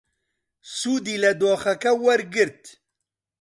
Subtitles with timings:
[0.75, 2.61] سوودی لە دۆخەکە وەرگرت.